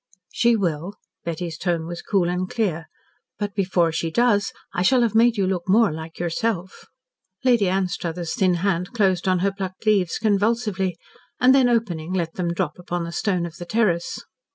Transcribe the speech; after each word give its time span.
"She 0.33 0.55
will." 0.55 0.95
Betty's 1.25 1.59
tone 1.59 1.85
was 1.85 2.01
cool 2.01 2.27
and 2.27 2.49
clear. 2.49 2.87
"But 3.37 3.53
before 3.53 3.91
she 3.91 4.09
does 4.09 4.51
I 4.73 4.81
shall 4.81 5.03
have 5.03 5.13
made 5.13 5.37
you 5.37 5.45
look 5.45 5.65
like 5.69 6.17
yourself." 6.17 6.85
Lady 7.43 7.69
Anstruthers' 7.69 8.33
thin 8.33 8.55
hand 8.65 8.93
closed 8.93 9.27
on 9.27 9.37
her 9.45 9.51
plucked 9.51 9.85
leaves 9.85 10.17
convulsively, 10.17 10.97
and 11.39 11.53
then 11.53 11.69
opening 11.69 12.13
let 12.13 12.33
them 12.33 12.51
drop 12.51 12.79
upon 12.79 13.03
the 13.03 13.11
stone 13.11 13.45
of 13.45 13.57
the 13.57 13.65
terrace. 13.65 14.19